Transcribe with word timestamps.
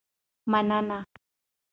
مننه. 0.51 0.99